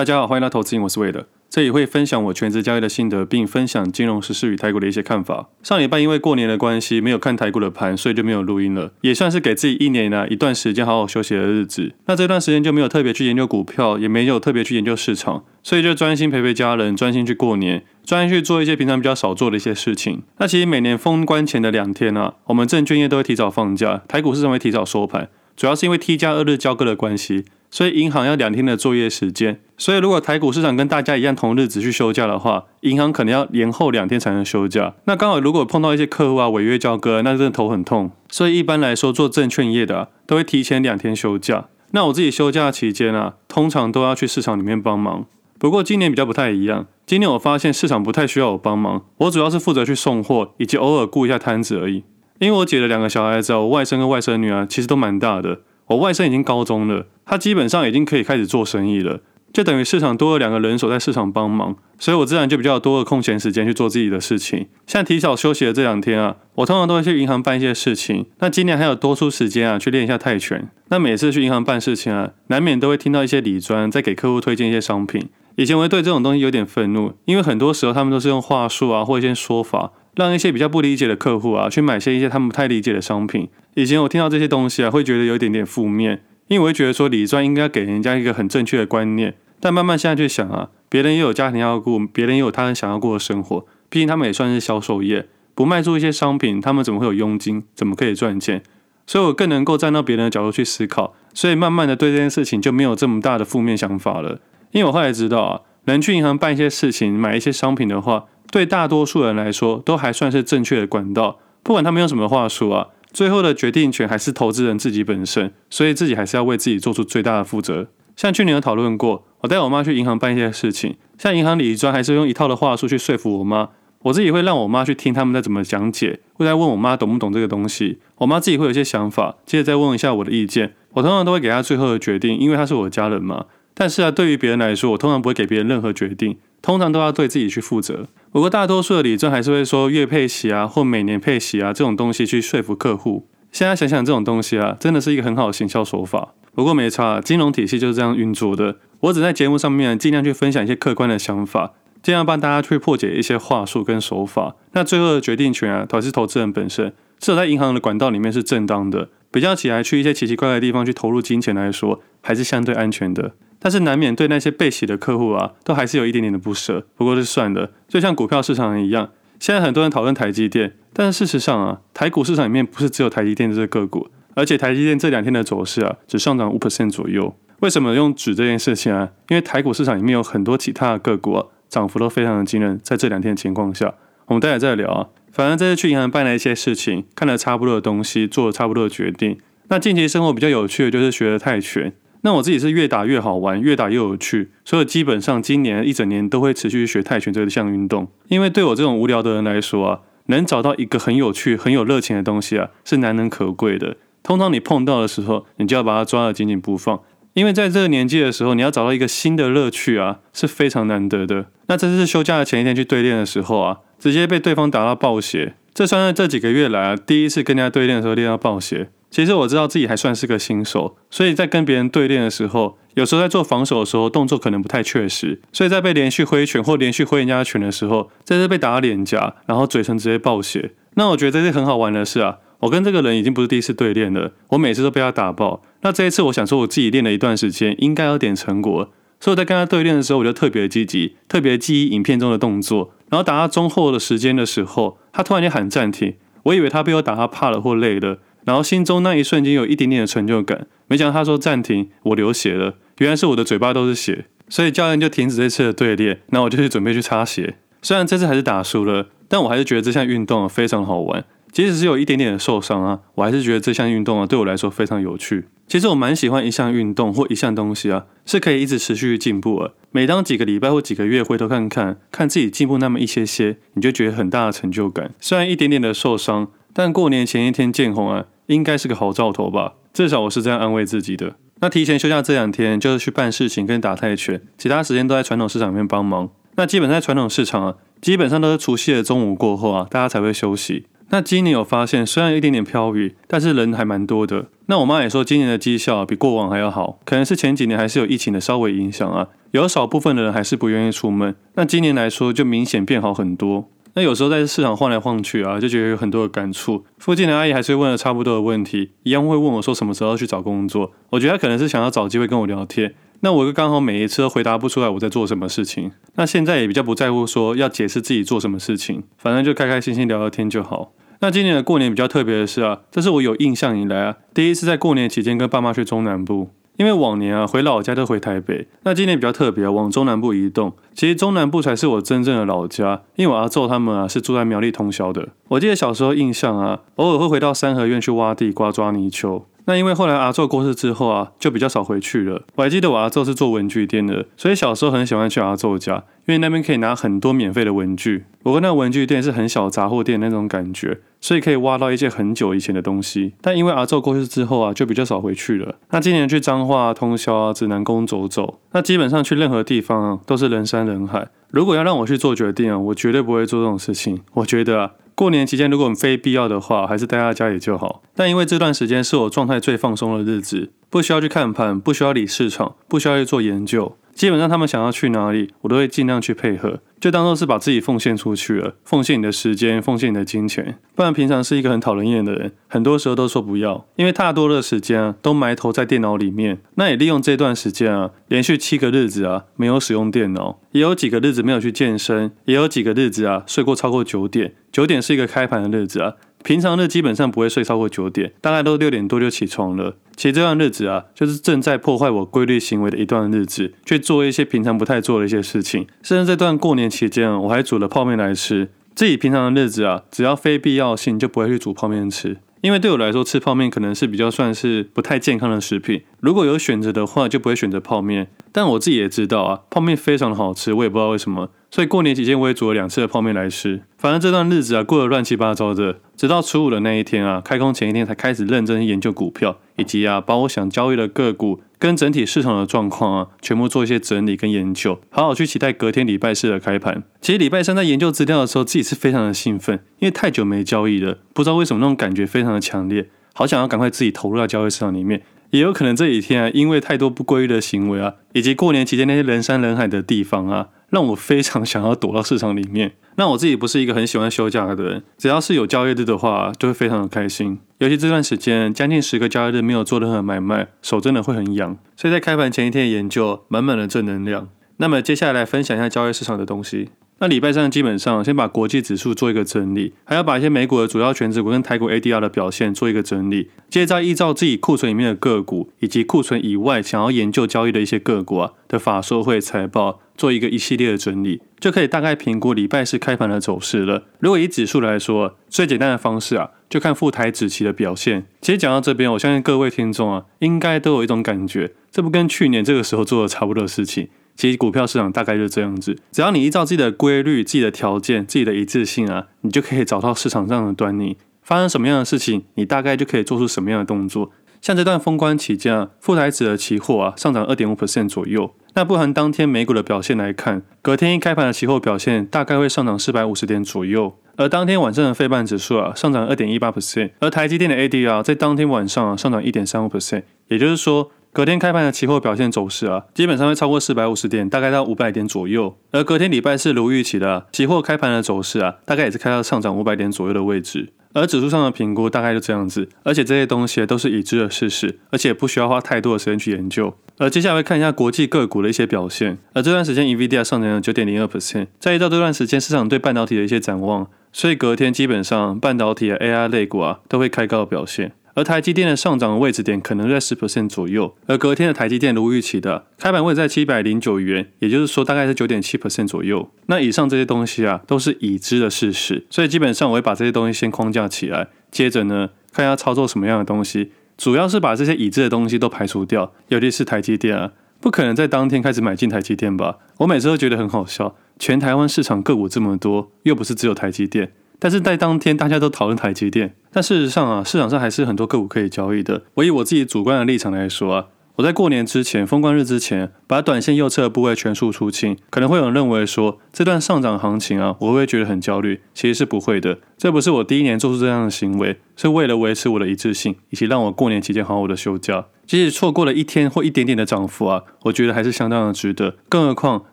[0.00, 1.26] 大家好，欢迎来到投资，我是魏德。
[1.50, 5.50] 这里会分享我全职交易的心得，并分享金融时事与台股的一些看法。
[5.62, 11.92] 上礼拜因为过年的关系，没有看台股的盘，所以就没有录音了，也算是给自己一年呢一段时间好好休息的日子。
[12.06, 20.22] 那这段时间就没有特别去研究股票，也没有特别去研究市场，所以就专心陪陪家人，专心去过年，专心去做一些平常比较少做的一些事情。
[20.38, 27.44] 那其实每年封关前的两天啊，我们证券业都会提早放假，台股市场会提早收盘，主要是因为 T 加二日交割的关系。
[27.70, 34.94] 所以银行要两天的作业时间，所以如果台股市场跟大家一样同日子去休假的话，银行可能要延后两天才能休假。
[35.04, 38.10] 那刚好如果碰到一些客户啊违约交割，那真的头很痛。
[38.28, 41.66] 所以一般来说做证券业的，都会提前两天休假。
[41.92, 45.26] 那我自己休假期间啊，通常都要去市场里面帮忙。
[45.58, 52.02] 不过今年比较不太一样，今年我发现市场不太需要我帮忙，我主要是负责去送货以及偶尔顾一下摊子而已。
[52.38, 55.60] 因为我姐的两个小孩子啊，我外甥跟外甥女啊，其实都蛮大的。
[55.88, 59.20] 我外甥已经高中了，他基本上已经可以开始做生意了，
[59.52, 64.66] 就等于市场多了两个人手在市场帮忙，所以我自然就比较多的空闲时间去做自己的事情。
[64.84, 68.26] 像提早休息的这两天啊，我通常都会去银行办一些事情。
[68.40, 70.68] 那今年还有多出时间啊，去练一下泰拳。
[70.88, 75.28] 那每次去银行办事情啊，难免都会听到一些理专在给客户推荐一些商品。
[75.54, 79.92] 以前我会对这种东西有点愤怒，因为很多时候他们都是用话术啊或一些说法。
[80.16, 83.48] 让一些比较不理解的客户啊，去买些一些他们不太理解的商品。
[83.74, 89.36] 以前我听到这些东西啊，会觉得有一点点负面，因为我会觉得说理专应该给人家一个很正确的观念。
[89.60, 93.64] 但慢慢现在去想啊，别人也有家庭要顾，别人也有他人想要过的生活。
[93.88, 97.62] 毕竟他们也算是销售业，不卖出一些商品，他们怎么会有佣金？
[97.76, 98.62] 怎么可以赚钱？
[99.06, 101.14] 所以我更能够站到别人的角度去思考。
[101.32, 104.40] 所以慢慢的对这件事情就没有这么大的负面想法了。
[104.72, 108.24] 因为我后来知道啊，能去银行办一些事情，买一些商品的话。
[108.50, 111.38] 对大多数人来说，都还算是正确的管道。
[111.62, 117.88] 不管他们用什么话术啊，最后的决定权还是投资人自己本身，所以自己还是要为自己做出最大的负责。
[118.16, 123.70] 像去年有讨论过，我带我妈去银行办一些事情，像银行理专还是用一套的话术去说服我妈。
[124.02, 127.98] 我自己会让我妈去听他们在怎么讲解，会再问我妈懂不懂这个东西。
[128.16, 130.74] 我妈自己会有一些想法，接着再问一下我的意见。
[130.92, 133.44] 我通常都会给她最后的决定，因为她是我的家人嘛。
[133.74, 136.38] 但是啊，对于别人来说，我通常不会给别人任何决定。
[136.62, 138.06] 通常都要对自己去负责。
[138.32, 143.26] 不过大多数的理专还是会说月配息啊，或每年配息啊这种东西去说服客户。
[143.50, 146.34] 现在想想这种东西啊，真的是一个很好的行销手法。
[146.54, 148.76] 不过没差，金融体系就是这样运作的。
[149.00, 154.54] 我只在节目上面尽量去分享一些客观的想法，尽量帮大家去破解一些话术跟手法。
[154.74, 156.92] 那最后的决定权啊，还是投资人本身。
[157.18, 159.08] 至少在银行的管道里面是正当的。
[159.32, 163.32] 比较起来，去一些奇奇怪怪的地方去投入金钱来说，还是相对安全的。
[163.60, 166.84] 但是难免对那些被洗的客户啊，都还是有一点点的不舍。
[166.96, 177.36] 不过就算了，就像股票市场一样，现在很多人讨论台积电，但是事实上啊，台股市场里面不是只有台积电这个个股，而且台积电这两天的走势啊，只上涨五 percent 左右。
[177.60, 179.10] 为什么用指这件事情啊？
[179.28, 182.80] 因为台股市场里面有很多其他的个股啊，涨幅都非常的惊人。
[182.82, 183.94] 在这两天的情况下，
[184.26, 185.08] 我们待会再聊啊。
[185.30, 189.38] 反正这次去银行办了一些事情，看了差不多的东西，做了差不多的决定。
[189.68, 191.92] 那近期生活比较有趣的就是学了泰拳。
[192.22, 198.08] 那我自己是越打越好玩，越打越有趣，所以基本上今年一整年都会持续学泰拳这项运动。
[198.28, 203.96] 因为对我这种无聊的人来说啊，能找到一个很有趣、很有热情的东西啊，是难能可贵的。
[204.22, 207.00] 通常你碰到的时候，你就要把它抓得紧紧不放，
[207.32, 211.46] 因为在这个年纪的时候，你要找到一个新的乐趣啊，是非常难得的。
[211.68, 218.90] 那这次休假的前一天去对练的时候啊，直接被对方打到爆血，这算是这几个月来啊第一次跟人家对练的时候练到爆血。
[219.10, 230.72] 其实我知道自己还算是个新手，所以在跟别人对练的时候，有时候在做防守的时候，动作可能不太确实，所以在被连续挥拳或连续挥人家拳的时候，在这被打到脸颊，然后嘴唇直接爆血。
[230.94, 235.60] 那我觉得这是很好玩的事啊，我跟这个人已经不是第一次对练了，我每次都被他打爆。
[235.80, 248.18] 那这一次我想说我自己练了一段时间，应该有点成果，所以我在跟他对练的时候，我就特别积极，特别记忆影片中的动作，然后打到中后的时间的时候，他突然间喊暂停，我以为他被我打他怕了或累了。
[248.44, 257.56] 然后心中那一瞬间有一点点的成就感，没想到他说暂停，我流血了，原来是我的嘴巴都是血，所以教练就停止这次的队列，那我就去准备去擦血。
[257.82, 265.44] 虽然这次还是打输了，但我还是觉得这项运动非常好玩，即使是有一点点的受伤啊，我还是觉得这项运动啊对我来说非常有趣。
[265.68, 269.74] 其实我蛮喜欢一项运动或一项东西啊，是可以一直持续进步的。
[269.92, 275.12] 每当几个礼拜或几个月回头看看，看自己进步那么一些些，你就觉得很大的成就感。
[275.20, 276.48] 虽然一点点的受伤。
[276.72, 279.74] 但过年前一天见红啊，应该是个好兆头吧？
[279.92, 281.36] 至少我是这样安慰自己的。
[281.60, 286.28] 那提前休假这两天，就是去办事情跟打泰拳，其他时间都在传统市场里面帮忙。
[286.56, 290.86] 那基本在传统市场啊，基本上都是除夕的中午过后啊，大家才会休息。
[291.10, 294.46] 那今年有发现，虽然有一点点飘雨，但是人还蛮多的。
[294.66, 301.34] 那我妈也说，今年的绩效比过往还要好，可能是前几年还是有疫情的稍微影响啊，有少部分的人还是不愿意出门。
[301.54, 303.68] 那今年来说，就明显变好很多。
[303.94, 306.84] 那有时候在市场晃来晃去啊，就觉得有很多的感触。
[306.98, 310.92] 附近的阿姨还是会问了差不多的问题，一样会问我说什么时候要去找工作。
[311.10, 312.94] 我觉得她可能是想要找机会跟我聊天。
[313.22, 315.90] 那我刚好每一次都回答不出来我在做什么事情。
[316.14, 320.92] 那现在也比较不在乎说要解释自己做什么事情，反正就开开心心聊聊天就好。
[321.20, 326.50] 那今年的过年比较特别的是啊，这是我有印象以来啊第一次在过年期间跟爸妈去中南部。
[326.80, 330.72] 因为往年啊回老家都回台北，那今年比较特别啊，往中南部移动。
[330.94, 335.28] 其实中南部才是我真正的老家，因为我阿昼他们啊是住在苗栗通宵的。
[335.48, 339.44] 我记得小时候印象啊，偶尔会回到三合院去挖地瓜、抓泥鳅。
[339.70, 342.42] 那因为后来阿宙过世之后啊，就比较少回去了。
[342.56, 348.24] 我还记得我阿宙是做文具店的，所以小时候很喜欢去阿宙家，因为那边可以拿很多免费的文具。
[348.42, 350.98] 不过那文具店是很小杂货店那种感觉。
[351.22, 355.74] 所以可以挖到一些很久以前的东西，但因为阿宙过世之后啊，就比较少回去了。
[355.90, 361.28] 那今年去彰化、通宵啊、指南宫走走，那基本上去任何地方啊，都是人山人海。
[361.50, 364.18] 如果要让我去做决定啊，我绝对不会做这种事情。
[364.32, 368.00] 我觉得啊，过年期间如果非必要的话，还是待在家里就好。
[368.14, 373.94] 但因为这段时间是我状态最放松的日子，不需要去看盘，不需要理市场，不需要去做研究。
[374.20, 380.76] 基本上他们想要去哪里，我都会尽量去配合，就当做是把自己奉献出去了，奉献你的时间，奉献你的金钱。
[380.94, 386.58] 不然平常是一个很讨人厌的人，很多时候都说不要，因为大多的时间啊都埋头在电脑里面。
[386.74, 394.52] 那也利用这段时间啊，连续七个日子啊没有使用电脑，也有几个日子没有去健身，也有几个日子啊睡过超过九点。
[394.70, 396.12] 九点是一个开盘的日子啊。
[396.42, 399.96] 平常日基本上不会睡超过九点，大概都六点多就起床了。
[400.16, 405.86] 其实这段日子啊，就是正在破坏我规律行为的一段日子，去做一些平常不太做的一些事情。
[406.02, 408.70] 甚至这段过年期间，我还煮了泡面来吃。
[408.94, 412.38] 自己平常的日子啊，只要非必要性就不会去煮泡面吃。
[412.60, 416.02] 因为对我来说，吃泡面可能是比较算是不太健康的食品。
[416.20, 418.28] 如果有选择的话，就不会选择泡面。
[418.52, 421.50] 但我自己也知道啊，泡面非常的好吃，我也不知道为什么。
[421.70, 423.82] 所以过年期间我也煮了两次的泡面来吃。
[423.96, 425.98] 反正这段日子啊，过得乱七八糟的。
[426.16, 437.02] 直到初五的那一天啊，开工前一天才开始认真研究股票，以及啊，把我想交易的个股跟整体市场的状况啊，全部做一些整理跟研究，好好去期待隔天礼拜四的开盘。
[437.22, 445.22] 其实礼拜三在研究资料的时候，自己是非常的兴奋，因为太久没交易了，不知道为什么那种感觉非常的强烈，好想要赶快自己投入到交易市场里面。
[445.52, 450.68] 也有可能这几天啊，因为太多不规律的行为啊，以及过年期间那些人山人海的地方啊。
[450.90, 452.92] 让我非常想要躲到市场里面。
[453.16, 457.58] 那我自己不是一个很喜欢休假的人，只要是有交易日的话，就会非常的开心。
[457.78, 461.78] 尤其这段时间将近十个交易日没有做任何买卖，手真的会很痒。
[461.96, 464.48] 所以在开盘前一天研究，满满的正能量。
[464.78, 466.90] 那么接下来来分享一下交易市场的东西。
[467.22, 484.04] 那礼拜三基本上先把国际指数做一个整理，还要把一些美股的主要权值股跟台股 ADR 的表现做一个整理，接着再依照自己库存里面的个股以及库存以外想要研究交易的一些个股啊的法说会财报做一个一系列的整理，就可以大概评估礼拜四开盘的走势了。
[484.20, 488.24] 如果以指数来说，最简单的方式啊，就看富台指期的表现。
[488.40, 494.08] 其实讲到这边，我相信各位听众啊，应该都有一种感觉，这不跟去年这个时候做的差不多的事情。
[494.40, 501.18] 其实股票市场大概就是这样子，只要你依照自己的规律、自己的条件、自己的一致性啊，你就可以找到市场上的端倪。
[501.42, 504.30] 发生什么样的事情，你大概就可以做出什么样的动作。
[504.62, 508.54] 像这段封关期间啊，富台指的期货啊上涨二点五 percent 左右。
[508.72, 514.16] 那不含当天美股的表现来看，隔天一开盘的期货表现大概会上涨四百五十点左右。
[514.36, 521.10] 而当天晚上的费半指数啊上涨二点一八 percent，而台积电的 ADR 在当天晚上啊上涨一点三五 percent，也就是说。
[521.32, 525.76] 隔天开盘的期货表现走势啊，基本上会超过四百五十点，大概到五百点左右。
[525.92, 530.88] 而隔天礼拜四如预期的期货开盘的走势啊，大概也是开到上涨五百点左右的位置。
[531.12, 536.96] 而指数上的评估大概就这样子，而且这些东西都是已知的事实，而且不需要花太多的时间去研究。
[537.18, 539.38] 而接下来看一下国际个股的一些表现。
[539.52, 548.12] 而这段时间 NVIDIA 上涨了九点零二 percent，再依照这段时间市场对半导体的一些展望，所以隔天基本上半导体 AI 类股啊都会开高的表现。
[548.34, 556.50] 而台积电的上涨的位置点可能在十 percent 左右，而隔天的台积电如预期的开盘位在七百零九元，也就是说大概是九点七 percent 左右。
[556.66, 569.78] 那以上这些东西啊，都是已知的事实，所以基本上我会把这些东西先框架起来，接着呢看要操作什么样的东西，主要是把这些已知的东西都排除掉，尤其是台积电啊，不可能在当天开始买进台积电吧？
[569.98, 574.32] 我每次都觉得很好笑，全台湾市场个股这么多，又不是只有台积电。
[574.60, 579.22] 但是在当天，大家都讨论台积电，但事实上啊，市场上还是很多个股可以交易的。
[579.34, 581.06] 我以我自己主观的立场来说啊，
[581.40, 588.80] 我在过年之前封关日之前，把短线右侧的部位全数出清，可能会有人认为说这段上涨行情啊，我会觉得很焦虑？
[588.92, 589.78] 其实是不会的。
[589.96, 595.26] 这不是我第一年做出这样的行为，是为了维持我的一致性，以及让我过年期间好好的休假。
[595.46, 599.16] 即使错过了一天或一点点的涨幅啊，我觉得还是相当的值得。
[599.30, 599.84] 更何况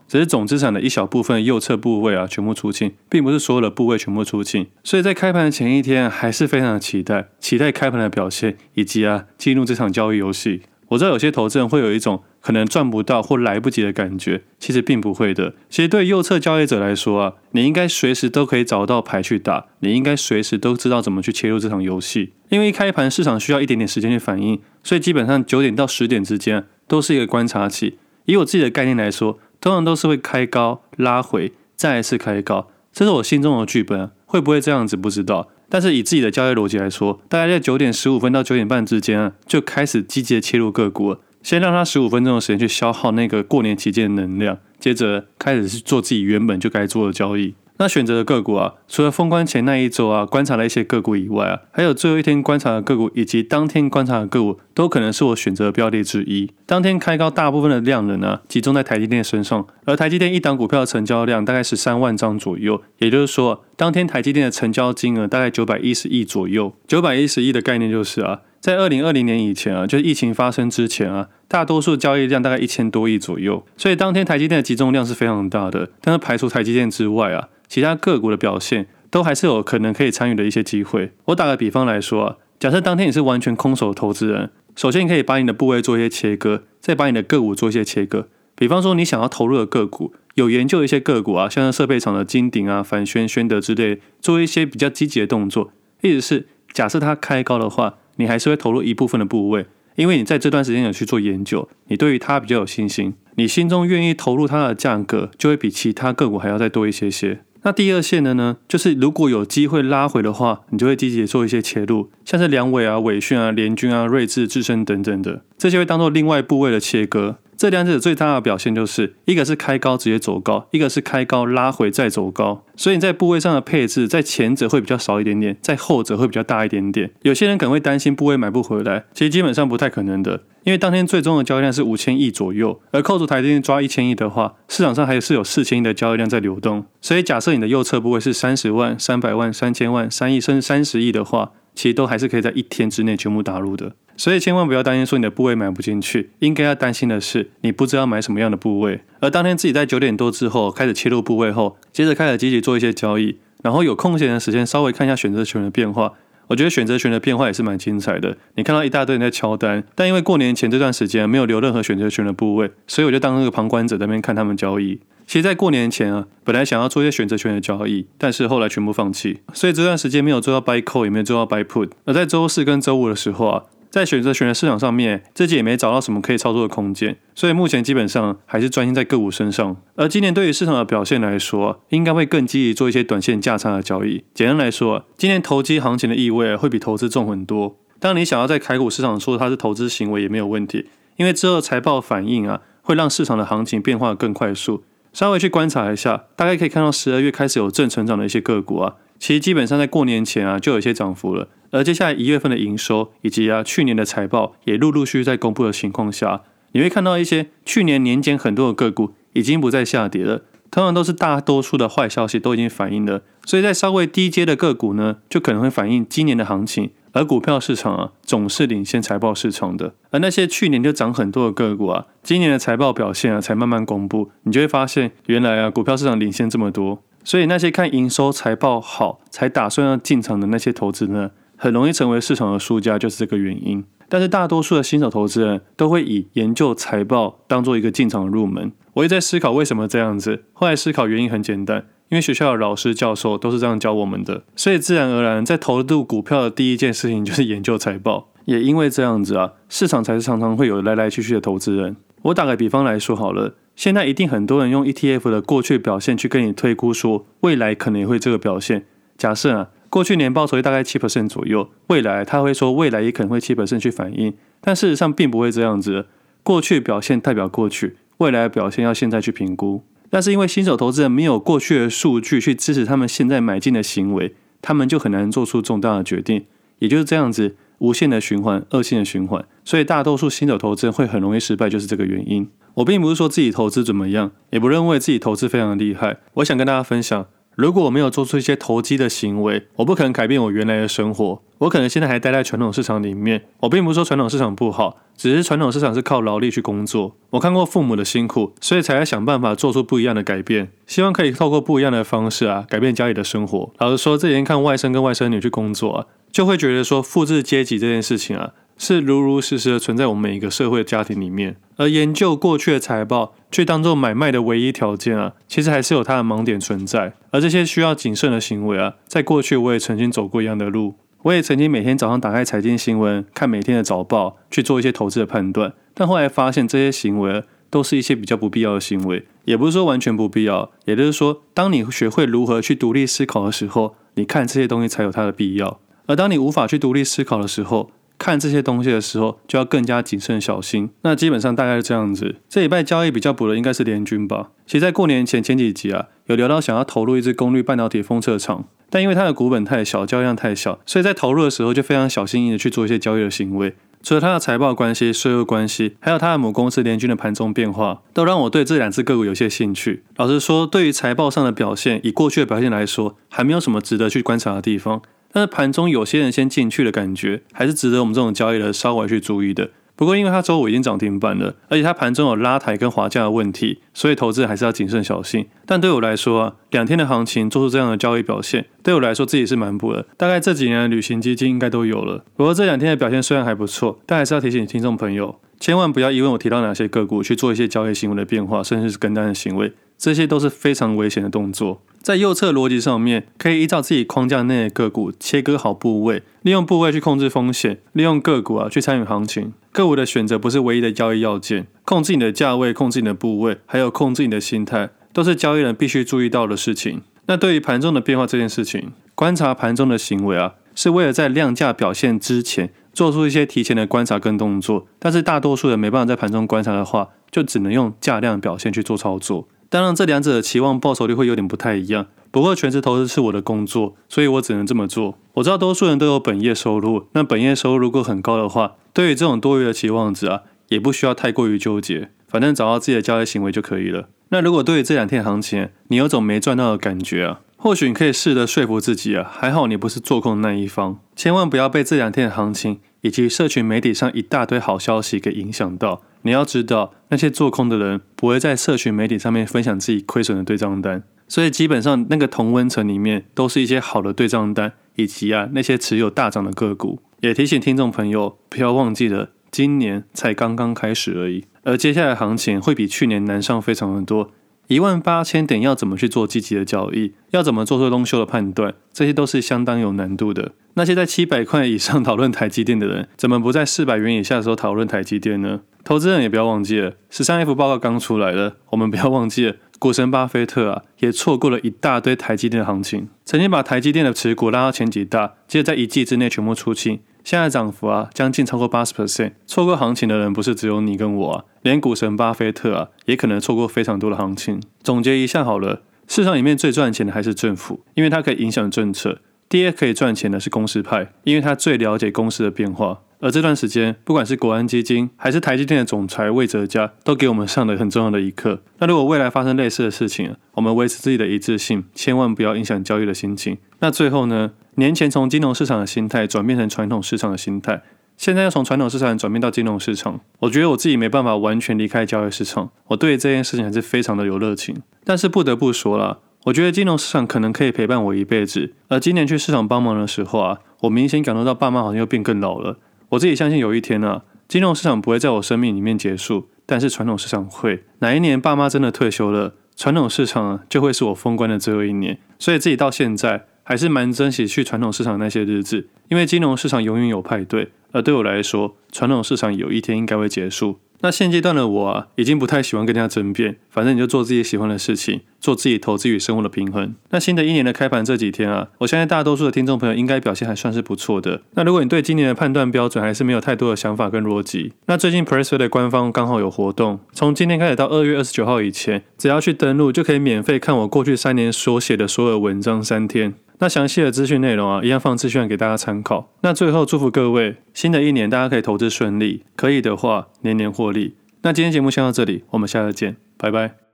[0.05, 4.67] 只是总资产的一小部分右侧部位啊，全部出清，并不是所有的部位全部出清。
[4.83, 10.63] 所以在开盘的前一天，还是非常的期待，期待开盘的表现，以及啊进入这场交易游戏。
[10.89, 15.53] 我知道有些投资人会有一种可能赚不到或来不及的感觉，其实并不会的。
[15.69, 22.33] 其实对右侧交易者来说啊，你应该随时都可以找到牌去打，你应该随时都知道怎么去切入这场游戏。
[22.49, 27.97] 因为一开盘市场需要一点点时间去反应，所以基本上九点到十点之间都是一个观察期。
[28.25, 34.11] 以我自己的概念来说，通常都是会开高拉回，再一次开高，这是我心中的剧本。
[34.29, 35.47] 会不会这样子不知道。
[35.69, 41.19] 但是以自己的交易逻辑来说，大概在九点十五分到九点半之间啊，就开始积极的切入个股了。
[41.43, 47.53] 先让他十五分钟的时间去消耗那个过年期间的能量，接着开始去做自己原本就该做的交易。
[47.79, 56.51] 那选择的个股啊，除了封关前那一周啊观察了一些个股以外啊，还有最后一天观察的个股以及当天观察的个股，都可能是我选择的标的之一。
[56.65, 66.73] 当天开高，大部分的量能呢集中在台积电身上，而台积电一档股票的成交量大概十三万张左右，也就是说，当天台积电的成交金额大概九百一十亿左右。
[66.87, 75.91] 九百一十亿的概念就是啊，在二零二零年以前啊，就是疫情发生之前啊，大多数交易量大概一千多亿左右，所以当天台积电的集中量是非常大的。
[76.01, 77.49] 但是排除台积电之外啊。
[77.67, 81.11] 其他个股的表现都还是有可能可以参与的一些机会。
[81.25, 88.27] 我打个比方来说啊，假设当天你是完全空手投资人，首先你可以把你的部位做一些切割，再把你的个股做一些切割。
[88.55, 95.71] 比方说你想要投入的个股，有研究一些个股啊，像是设备厂的金鼎啊、凡轩、宣德之类，做一些比较积极的动作。
[96.01, 107.41] 意思是，假设它开高的话，你还是会投入一部分的部位，因为你在这段时间有去做研究，你对于它比较有信心，你心中愿意投入它的价格，就会比其他个股还要再多一些些。
[107.67, 117.39] 那第二线的呢，就是如果有机会拉回的话，你就会积极做一些切入，像是梁伟啊、伟讯啊、联军啊、睿智、智胜等等的，这些会当做另外部位的切割。
[117.57, 122.63] 这两者最大的表现就是，一个是开高直接走高，一个是开高拉回再走高。
[122.75, 127.09] 所以你在部位上的配置，在前者会比较少一点点，在后者会比较大一点点。
[127.23, 136.85] 有些人可能会担心部位买不回来，其实基本上不太可能的，因为当天最终的交易量是五千亿左右，而扣除台积电抓一千亿的话，市场上还是有四千亿的交易量在流动。
[137.01, 143.93] 所以假设你的右侧部位是三十万、三百万、三千万、三亿甚至三十亿的话，其实都还是可以在一天之内全部打入的。
[144.17, 149.01] 所以千万不要担心说你的部位买不进去，应该要担心的是你不知道买什么样的部位。
[149.19, 156.13] 而当天自己在九点多之后开始切入部位后，接着开始积极做一些交易，然后有空闲的时间稍微看一下选择权的变化。
[156.47, 158.37] 我觉得选择权的变化也是蛮精彩的。
[158.55, 164.99] 你看到一大堆人在敲单，但因为过年前这段时间没有留任何选择权的部位，所以我就当那个旁观者在那边看他们交易。
[165.27, 171.91] 其实，在过年前啊，本来想要做一些选择权的交易，但是后来全部放弃，所以这段时间没有做到 buy call，也没有做到 buy put。
[172.05, 173.63] 而在周四跟周五的时候啊。
[173.89, 179.77] 在选择权的市场上面，自己也没找到什么可以操作的空间，所以目前基本上还是专心在个股身上。
[179.95, 184.25] 而今年对于市场的表现来说，应该会更积极做一些短线价差的交易。
[184.33, 187.77] 简单来说，今年投机行情的意味会比投资重很多。
[187.97, 194.83] 当你想要在开股市场说它是投资行为也没有问题，因为之后财报反应啊，会让市场的行情变化更快速。
[195.17, 198.97] 稍微去观察一下，大概可以看到十二月开始有正成长的一些个股啊。
[199.17, 201.47] 其实基本上在过年前啊，就有一些涨幅了。
[201.71, 206.43] 而接下来一月份的营收以及啊去年的财报也陆陆续续在公布的情况下，
[206.73, 210.43] 你会看到一些去年年检很多的个股已经不再下跌了。
[210.69, 216.91] 通常都是大多数的坏消息都已经反映了，所以在稍微低阶的个股呢，就可能会反映今年的行情。
[217.17, 219.95] 而股票市场啊，总是领先财报市场的。
[220.11, 227.01] 而那些去年就涨很多的个股啊，今年的财报表现啊才慢慢公布，你就会发现原来啊股票市场领先这么多。
[227.23, 233.83] 所以那些看营收财报好才打算要进场的那些投资呢，很容易成为市场的输家，就是这个原因。
[234.07, 238.71] 但是大多数的新手投资人都会以研究财报当做一个进场的入门。
[238.93, 248.29] 我也在思考为什么这样子，后来思考原因很简单，因为学校的老师教授都是这样教我们的，所以自然而然在投入股票的第一件事情就是研究财报。
[248.45, 251.97] 也因为这样子啊，市场才是常常会有来来去去的投资人。
[252.21, 253.55] 我打个比方来说好了。
[253.75, 258.85] 现在一定很多人用 ETF 的过去表现去跟你推估说未来可能也会这个表现。
[259.17, 266.07] 假设啊，过去年报酬率大概七 percent 左右，未来他会说未来也可能会七 percent 去反映，但事实上并不会这样子。
[266.41, 269.83] 过去表现代表过去，未来表现要现在去评估。
[270.09, 276.45] 但是因为新手投资人没有过去的数据去支持他们现在买进的行为，他们就很难做出重大的决定。
[276.79, 279.45] 也就是这样子，无限的循环，恶性的循环。
[279.65, 282.49] 所以大多数新手投资人会很容易失败，就是这个原因。
[282.75, 286.17] 我并不是说自己投资怎么样，也不认为自己投资非常的厉害。
[286.35, 287.25] 我想跟大家分享。
[287.57, 291.41] 如果我没有做出一些投机的行为，我不可能改变我原来的生活。
[291.57, 293.45] 我可能现在还待在传统市场里面。
[293.61, 297.15] 我并不是说传统市场不好，只是传统市场是靠劳力去工作。
[297.31, 303.73] 我看过父母的辛苦，所以才在想办法做出不一样的改变，希望可以透过不一样的方式啊，改变家里的生活。
[303.79, 308.51] 老实说，这几天看外甥跟外甥女去工作啊，就会觉得说复制阶级这件事情啊。
[308.77, 317.13] 是如如实实的存在我们每一个社会家庭里面，而研究过去的财报，却当做买卖的唯一条件啊，其实还是有它的盲点存在。
[317.31, 325.73] 而这些需要谨慎的行为啊，在过去我也曾经走过一样的路，我也曾经每天早上打开财经新闻，看每天的早报，去做一些投资的判断。
[325.93, 335.79] 但后来发现这些行为都是一些比较不必要的行为，也不是说完全不必要，也就是说，当你学会如何去独立思考的时候，你看这些东西才有它的必要。
[336.05, 340.89] 而当你无法去独立思考的时候，看这些东西的时候，就要更加谨慎小心。
[341.03, 342.37] 那基本上大概是这样子。
[342.49, 344.49] 这礼拜交易比较补的应该是联军吧。
[344.65, 353.75] 其实，在过年前前几集啊，有聊到想要投入一支功率半导体封测厂，但因为它的股本太小，交易量太小，所以在投入的时候就非常小心翼翼的去做一些交易的行为。
[354.03, 360.03] 除了它的财报关系、税务关系，还有它的母公司联军的盘中变化，都让我对这两只个股有些兴趣。
[360.15, 365.01] 老实说，对于财报上的表现，以过去的表现来说，还没有什么值得去观察的地方。
[365.37, 369.69] 但是盘中有些人先进去的感觉，还是值得我们这种交易的稍微去注意的。
[369.95, 375.45] 不过因为它周五已经涨停板了，而且它盘中有拉抬跟滑价的问题，所以投资人还是要谨慎小心。
[375.67, 380.07] 但对我来说啊，两天的行情做出这样的交易表现，对我来说自己是蛮补的。
[380.17, 382.25] 大概这几年的旅行基金应该都有了。
[382.35, 391.81] 不过这两天的表现虽然还不错，但还是要提醒听众朋友，千万不要因为我提到哪些个股去做一些交易行为的变化，甚至是跟单的行为，这些都是非常危险的动作。
[392.01, 399.51] 在右侧逻辑上面，可以依照自己框架内的个股切割好部位，利用部位去控制风险，利用个股啊去参与行情。
[399.73, 407.01] 个股的选择不是唯一的交易要件，控制你的价位，控制你的部位，还有控制你的心态，都是交易人必须注意到的事情。
[407.25, 414.87] 那对于盘中的变化这件事情，观察盘中的行为啊，是为了在量价表现之前做出一些提前的观察跟动作。
[414.97, 419.49] 但是大多数人没办法在盘中观察的话，就只能用价量表现去做操作。
[419.69, 422.07] 当然，这两者的期望报酬率会有点不太一样。
[422.31, 425.17] 不过，全职投资是我的工作，所以我只能这么做。
[425.33, 432.09] 我知道多数人都有本业收入，那本业收入如果很高的话，对于这种多余的期望值啊，也不需要太过于纠结。
[432.27, 434.09] 反正找到自己的交易行为就可以了。
[434.29, 446.01] 那如果对于这两天行情，你有种没赚到的感觉啊，或许你可以试着说服自己啊，还好你不是做空的那一方，千万不要被这两天的行情以及社群媒体上一大堆好消息给影响到。
[446.27, 457.01] 你要知道，那些做空的人不会在社群媒体上面分享自己亏损的对账单，所以基本上那个同温层里面都是一些好的对账单，以及啊那些持有大涨的个股。
[457.21, 464.31] 也提醒听众朋友，不要忘记了，今年才刚刚开始而已，而接下来行情会比去年难上非常的多。
[464.67, 467.13] 一万八千点要怎么去做积极的交易？
[467.31, 468.73] 要怎么做出 long short 的判断？
[468.91, 470.51] 这些都是相当有难度的。
[470.73, 475.61] 那些在七百块以上讨论台积电的人，怎么不在四百元以下的时候讨论台积电呢？
[475.87, 486.99] 投资人也不要忘记了，十三 F 报告刚出来了，我们不要忘记了，股神巴菲特啊，也错过了一大堆台积电的行情，曾经把台积电的持股拉到前几大，接着在一季之内全部出清。
[487.23, 489.31] 现在涨幅啊，将近超过八十 percent。
[489.45, 494.61] 错过行情的人不是只有你跟我啊，连股神巴菲特啊，也可能错过非常多的行情。
[494.83, 502.99] 总结一下好了，市场里面最赚钱的还是政府，因为它可以影响政策；第二可以赚钱的是公司派，因为它最了解公司的变化。
[503.19, 508.61] 而这段时间，不管是国安基金还是台积电的总裁魏哲家，都给我们上了很重要的一课。
[508.77, 513.57] 那如果未来发生类似的事情，我们维持自己的一致性，千万不要影响交易的心情。
[513.79, 514.51] 那最后呢？
[514.75, 517.81] 年前从金融市场的心态转变成传统市场的心态，
[518.15, 522.69] 现在要从传统市场转变到金融市场，我觉得我自己没办法完全离开交易市场。
[522.89, 528.75] 我对这件事情还是非常的有热情，但是不得不说啦，我觉得金融市场可能可以陪伴我一辈子。
[528.89, 532.77] 而今年去市场帮忙的时候啊，我明显感受到爸妈好像又变更老了。
[533.09, 537.83] 我自己相信有一天啊，金融市场不会在我生命里面结束，但是传统市场会。
[537.99, 542.17] 哪一年爸妈真的退休了，传统市场就会是我封关的最后一年。
[542.39, 543.45] 所以自己到现在。
[543.67, 550.79] 还是蛮珍惜去传统市场那些日子，因为金融市场永远有派对，而对我来说，传统市场有一天应该会结束。
[551.01, 556.95] 那现阶段的我啊，已经不太喜欢跟人家争辩，反正你就做自己喜欢的事情，做自己投资与生活的平衡。
[557.11, 561.41] 那新的一年的开盘这几天啊，我相信大多数的听众朋友应该表现还算是不错的。
[561.51, 573.35] 那如果你对今年的判断标准还是没有太多的想法跟逻辑，那最近 Pressway 的官方刚好有活动，从今天开始到二月二十九号以前，只要去登录就可以免费看我过去三年所写的所有文章三天。
[573.59, 576.29] 那详细的资讯内容啊，一样放资讯给大家参考。
[576.41, 581.15] 那最后祝福各位，新的一年大家可以投资顺利，可以的话年年获利。
[581.41, 583.86] 那今天节目先到这里，我们下次见，拜拜。